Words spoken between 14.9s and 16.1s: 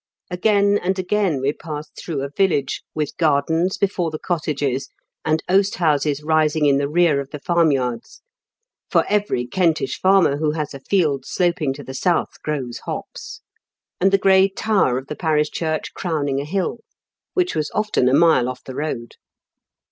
of the parish church